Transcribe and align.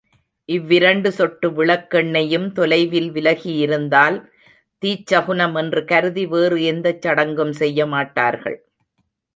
இவ்விரண்டு 0.49 1.11
சொட்டு 1.11 1.47
விளக்கெண்ணெயும் 1.49 2.47
தொலைவில் 2.51 3.11
விலகியிருந்தால், 3.11 4.17
தீச்சகுனம் 4.83 5.55
என்று 5.55 5.83
கருதி, 5.85 6.25
வேறு 6.25 6.59
எந்தச் 6.63 7.01
சடங்கும் 7.01 7.53
செய்யமாட்டார்கள். 7.59 8.59